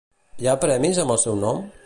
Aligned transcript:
Hi 0.45 0.49
ha 0.51 0.55
premis 0.63 1.03
amb 1.03 1.15
el 1.17 1.21
seu 1.27 1.41
nom? 1.47 1.65